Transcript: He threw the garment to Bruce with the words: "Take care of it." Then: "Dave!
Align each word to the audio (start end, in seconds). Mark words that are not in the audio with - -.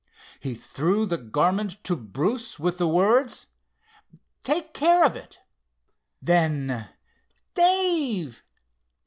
He 0.39 0.55
threw 0.55 1.05
the 1.05 1.19
garment 1.19 1.83
to 1.83 1.95
Bruce 1.95 2.57
with 2.57 2.79
the 2.79 2.87
words: 2.87 3.45
"Take 4.41 4.73
care 4.73 5.05
of 5.05 5.15
it." 5.15 5.37
Then: 6.19 6.87
"Dave! 7.53 8.41